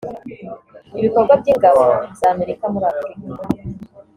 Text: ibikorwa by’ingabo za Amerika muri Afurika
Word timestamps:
ibikorwa 0.99 1.33
by’ingabo 1.41 1.83
za 2.19 2.27
Amerika 2.33 2.63
muri 2.73 2.85
Afurika 2.91 3.25